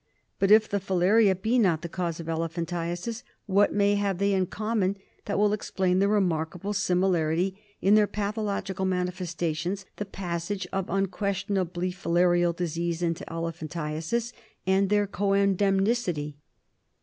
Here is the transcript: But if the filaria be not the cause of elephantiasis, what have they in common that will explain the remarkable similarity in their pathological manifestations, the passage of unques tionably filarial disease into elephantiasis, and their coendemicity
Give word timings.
But 0.39 0.49
if 0.49 0.67
the 0.67 0.79
filaria 0.79 1.39
be 1.39 1.59
not 1.59 1.83
the 1.83 1.87
cause 1.87 2.19
of 2.19 2.25
elephantiasis, 2.27 3.21
what 3.45 3.71
have 3.71 4.17
they 4.17 4.33
in 4.33 4.47
common 4.47 4.97
that 5.25 5.37
will 5.37 5.53
explain 5.53 5.99
the 5.99 6.07
remarkable 6.07 6.73
similarity 6.73 7.55
in 7.83 7.93
their 7.93 8.07
pathological 8.07 8.83
manifestations, 8.83 9.85
the 9.97 10.05
passage 10.05 10.65
of 10.73 10.87
unques 10.87 11.45
tionably 11.45 11.93
filarial 11.93 12.55
disease 12.55 13.03
into 13.03 13.23
elephantiasis, 13.31 14.33
and 14.65 14.89
their 14.89 15.05
coendemicity 15.05 16.33